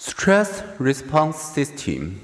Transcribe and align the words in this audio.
Stress 0.00 0.62
response 0.78 1.38
system. 1.38 2.20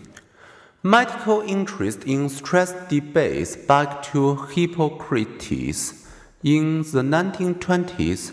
Medical 0.84 1.40
interest 1.40 2.04
in 2.04 2.28
stress 2.28 2.72
debates 2.88 3.56
back 3.56 4.00
to 4.00 4.36
Hippocrates. 4.46 6.06
In 6.44 6.82
the 6.82 7.02
1920s, 7.02 8.32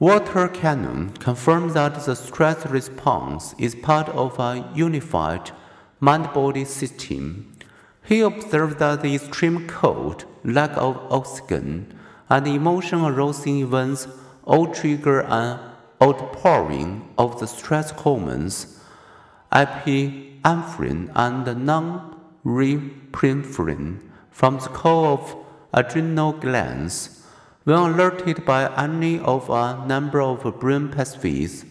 Walter 0.00 0.48
Cannon 0.48 1.10
confirmed 1.20 1.70
that 1.74 2.04
the 2.04 2.16
stress 2.16 2.66
response 2.66 3.54
is 3.58 3.76
part 3.76 4.08
of 4.08 4.36
a 4.40 4.68
unified 4.74 5.52
mind 6.00 6.32
body 6.32 6.64
system. 6.64 7.52
He 8.02 8.22
observed 8.22 8.80
that 8.80 9.02
the 9.02 9.14
extreme 9.14 9.68
cold, 9.68 10.24
lack 10.42 10.76
of 10.76 10.96
oxygen, 11.12 11.94
and 12.28 12.48
emotion 12.48 13.04
arousing 13.04 13.60
events 13.60 14.08
all 14.42 14.66
trigger 14.66 15.20
an 15.20 15.60
outpouring 16.02 17.08
of 17.16 17.38
the 17.38 17.46
stress 17.46 17.92
hormones 17.92 18.80
epinephrine 19.52 21.12
and 21.14 21.46
norepinephrine 22.44 24.00
from 24.30 24.58
the 24.58 24.68
core 24.68 25.08
of 25.08 25.36
adrenal 25.72 26.32
glands. 26.32 27.20
When 27.64 27.78
alerted 27.78 28.44
by 28.44 28.74
any 28.74 29.20
of 29.20 29.48
a 29.48 29.86
number 29.86 30.20
of 30.20 30.58
brain 30.58 30.88
pathways, 30.88 31.64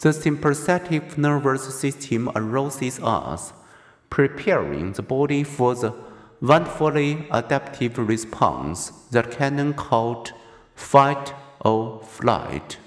the 0.00 0.12
sympathetic 0.12 1.16
nervous 1.16 1.72
system 1.78 2.28
arouses 2.34 2.98
us, 3.00 3.52
preparing 4.10 4.92
the 4.94 5.02
body 5.02 5.44
for 5.44 5.76
the 5.76 5.94
wonderfully 6.40 7.28
adaptive 7.30 7.98
response 7.98 8.90
that 9.12 9.30
Cannon 9.30 9.74
called 9.74 10.32
fight 10.74 11.34
or 11.60 12.02
flight. 12.02 12.78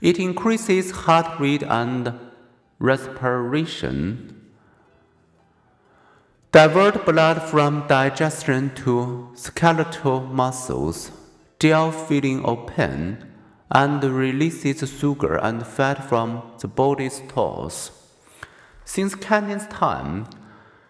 It 0.00 0.18
increases 0.18 0.90
heart 0.90 1.38
rate 1.38 1.62
and 1.62 2.14
respiration, 2.78 4.50
divert 6.52 7.04
blood 7.04 7.42
from 7.42 7.86
digestion 7.86 8.74
to 8.76 9.28
skeletal 9.34 10.22
muscles, 10.22 11.10
dull 11.58 11.92
feeling 11.92 12.42
of 12.46 12.66
pain, 12.66 13.26
and 13.70 14.02
releases 14.02 14.90
sugar 14.98 15.36
and 15.36 15.66
fat 15.66 16.08
from 16.08 16.42
the 16.60 16.66
body's 16.66 17.16
stores. 17.16 17.90
Since 18.86 19.14
Cannon's 19.16 19.66
time, 19.66 20.26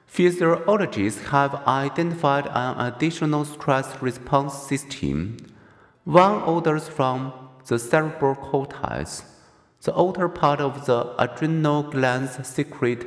physiologists 0.06 1.26
have 1.26 1.54
identified 1.66 2.46
an 2.46 2.78
additional 2.78 3.44
stress 3.44 4.00
response 4.00 4.54
system. 4.54 5.36
One 6.04 6.42
orders 6.42 6.88
from 6.88 7.39
the 7.70 7.78
cerebral 7.78 8.34
cortex, 8.34 9.22
the 9.84 9.96
outer 9.96 10.28
part 10.28 10.60
of 10.60 10.86
the 10.86 11.14
adrenal 11.22 11.84
glands 11.84 12.34
secrete 12.46 13.06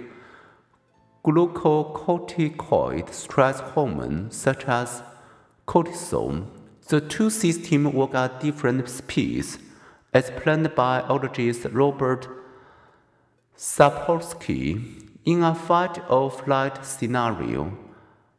glucocorticoid 1.25 3.13
stress 3.13 3.59
hormone 3.59 4.31
such 4.31 4.63
as 4.65 5.03
cortisol. 5.67 6.45
The 6.87 7.01
two 7.01 7.29
systems 7.29 7.93
work 7.93 8.15
at 8.15 8.39
different 8.39 8.87
speeds, 8.87 9.59
as 10.13 10.31
planned 10.31 10.73
by 10.75 11.01
biologist 11.01 11.65
Robert 11.65 12.29
Sapolsky. 13.57 15.01
In 15.25 15.43
a 15.43 15.55
fight 15.55 15.99
or 16.09 16.31
flight 16.31 16.85
scenario, 16.85 17.77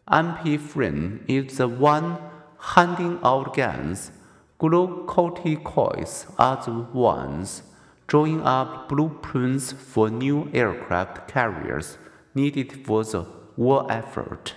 epinephrine 0.09 1.21
is 1.29 1.59
the 1.59 1.69
one 1.69 2.19
handing 2.59 3.19
out 3.23 3.55
guns 3.55 4.11
Glucocorticoids 4.61 6.33
are 6.39 6.63
the 6.65 6.73
ones 6.97 7.63
drawing 8.07 8.43
up 8.43 8.89
blueprints 8.89 9.73
for 9.73 10.11
new 10.11 10.49
aircraft 10.53 11.27
carriers 11.29 11.99
needed 12.35 12.87
for 12.87 13.03
the 13.05 13.27
war 13.57 13.87
effort. 13.91 14.55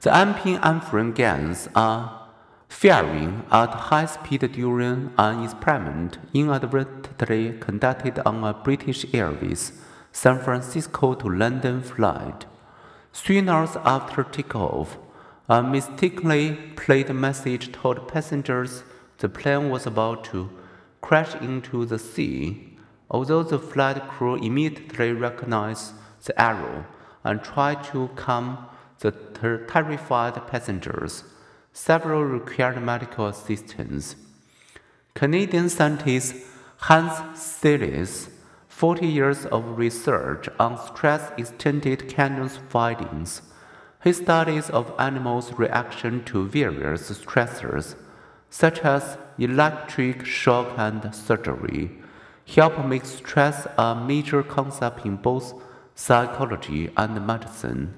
The 0.00 0.10
epinephrine 0.10 1.14
guns 1.14 1.68
are 1.74 2.28
firing 2.68 3.44
at 3.50 3.70
high 3.70 4.06
speed 4.06 4.52
during 4.52 5.12
an 5.18 5.44
experiment 5.44 6.18
inadvertently 6.32 7.58
conducted 7.58 8.20
on 8.24 8.44
a 8.44 8.54
British 8.54 9.04
Airways 9.14 9.72
San 10.12 10.38
Francisco 10.40 11.14
to 11.14 11.28
London 11.28 11.82
flight. 11.82 12.46
Three 13.12 13.46
hours 13.48 13.76
after 13.84 14.24
takeoff, 14.24 14.98
Uh, 15.48 15.54
a 15.54 15.62
mistakenly 15.62 16.56
played 16.74 17.08
message 17.10 17.70
told 17.70 18.08
passengers 18.08 18.82
the 19.18 19.28
plane 19.28 19.70
was 19.70 19.86
about 19.86 20.24
to 20.24 20.50
crash 21.00 21.34
into 21.36 21.86
the 21.86 21.98
sea. 21.98 22.76
Although 23.08 23.44
the 23.44 23.58
flight 23.58 24.08
crew 24.08 24.34
immediately 24.34 25.12
recognized 25.12 25.94
the 26.24 26.40
error 26.40 26.86
and 27.22 27.42
tried 27.42 27.84
to 27.84 28.10
calm 28.16 28.66
the 28.98 29.12
ter 29.12 29.58
terrified 29.66 30.34
passengers, 30.48 31.22
several 31.72 32.24
required 32.24 32.82
medical 32.82 33.26
assistance. 33.28 34.16
Canadian 35.14 35.68
scientist 35.68 36.34
Hans 36.78 37.40
Selye's 37.40 38.28
40 38.68 39.06
years 39.06 39.46
of 39.46 39.78
research 39.78 40.48
on 40.58 40.76
stress 40.76 41.30
extended 41.38 42.08
Cannon's 42.08 42.58
findings. 42.68 43.42
His 44.06 44.18
studies 44.18 44.70
of 44.70 44.94
animals' 45.00 45.52
reaction 45.54 46.22
to 46.26 46.46
various 46.46 47.10
stressors, 47.10 47.96
such 48.48 48.78
as 48.82 49.18
electric 49.36 50.24
shock 50.24 50.68
and 50.78 51.12
surgery, 51.12 51.90
help 52.46 52.86
make 52.86 53.04
stress 53.04 53.66
a 53.76 53.96
major 53.96 54.44
concept 54.44 55.04
in 55.04 55.16
both 55.16 55.60
psychology 55.96 56.88
and 56.96 57.26
medicine. 57.26 57.92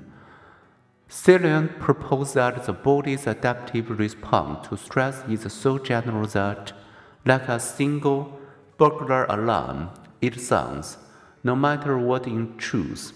Selye 1.10 1.78
proposed 1.78 2.36
that 2.36 2.64
the 2.64 2.72
body's 2.72 3.26
adaptive 3.26 3.90
response 3.98 4.66
to 4.66 4.78
stress 4.78 5.22
is 5.28 5.52
so 5.52 5.76
general 5.76 6.26
that, 6.28 6.72
like 7.26 7.48
a 7.48 7.60
single 7.60 8.40
burglar 8.78 9.26
alarm, 9.26 9.90
it 10.22 10.40
sounds, 10.40 10.96
no 11.44 11.54
matter 11.54 11.98
what 11.98 12.26
intrudes. 12.26 13.12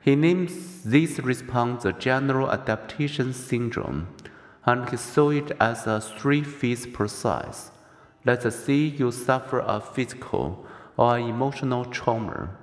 He 0.00 0.16
names 0.16 0.77
this 0.90 1.18
responds 1.18 1.82
the 1.82 1.92
general 1.92 2.50
adaptation 2.50 3.34
syndrome, 3.34 4.08
and 4.64 4.88
he 4.88 4.96
saw 4.96 5.28
it 5.28 5.52
as 5.60 5.86
a 5.86 6.00
three 6.00 6.42
phase 6.42 6.86
process. 6.86 7.70
Let's 8.24 8.54
say 8.56 8.72
you 8.72 9.12
suffer 9.12 9.58
a 9.60 9.80
physical 9.80 10.64
or 10.96 11.18
emotional 11.18 11.84
trauma. 11.84 12.56